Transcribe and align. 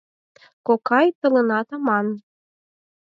Кокай, 0.65 1.07
толынат 1.19 1.67
аман! 1.75 2.07